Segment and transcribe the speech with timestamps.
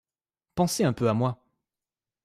[0.55, 1.43] Pensez un peu à moi.